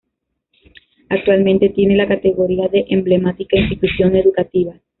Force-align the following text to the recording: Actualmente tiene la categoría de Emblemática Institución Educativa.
Actualmente 1.09 1.69
tiene 1.69 1.95
la 1.95 2.07
categoría 2.07 2.67
de 2.69 2.85
Emblemática 2.89 3.55
Institución 3.59 4.15
Educativa. 4.15 4.73